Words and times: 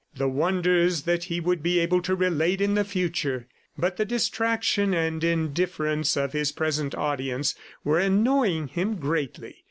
The 0.15 0.27
wonders 0.27 1.03
that 1.03 1.25
he 1.25 1.39
would 1.39 1.61
be 1.61 1.77
able 1.77 2.01
to 2.01 2.15
relate 2.15 2.59
in 2.59 2.73
the 2.73 2.83
future!... 2.83 3.45
But 3.77 3.97
the 3.97 4.03
distraction 4.03 4.95
and 4.95 5.23
indifference 5.23 6.17
of 6.17 6.33
his 6.33 6.51
present 6.51 6.95
audience 6.95 7.53
were 7.83 7.99
annoying 7.99 8.69
him 8.69 8.95
greatly. 8.95 9.57